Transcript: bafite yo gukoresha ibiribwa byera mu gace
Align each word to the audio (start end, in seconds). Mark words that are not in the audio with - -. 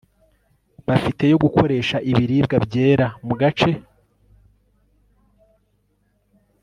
bafite 0.87 1.23
yo 1.31 1.37
gukoresha 1.43 1.97
ibiribwa 2.11 2.55
byera 2.65 3.07
mu 3.25 3.33
gace 3.41 3.71